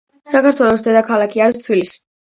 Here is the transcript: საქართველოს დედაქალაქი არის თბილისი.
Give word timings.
საქართველოს 0.35 0.85
დედაქალაქი 0.87 1.45
არის 1.49 1.63
თბილისი. 1.67 1.99